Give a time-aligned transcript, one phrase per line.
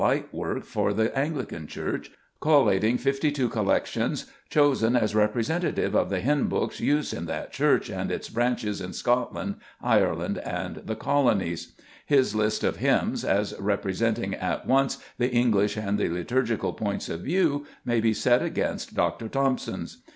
[0.03, 2.09] King* has done a like work for the Anglican Church,,
[2.39, 7.87] collating fifty two collections chosen as representative of the hymn books used in that Church,
[7.87, 13.23] and its branches in Scot land, Ireland, and the Colonies, j His list of hymns,
[13.23, 18.41] as representing at once the English and the liturgical points of view, may be set
[18.41, 19.27] against Dr.
[19.27, 20.01] Thompson's.